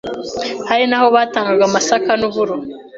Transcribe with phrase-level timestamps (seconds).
[0.69, 2.55] Hari n’aho batangaga amasaka n’uburo.